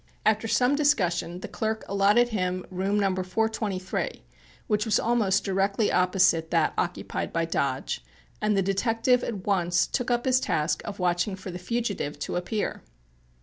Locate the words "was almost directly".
4.83-5.91